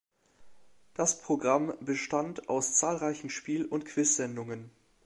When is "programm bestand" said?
1.21-2.49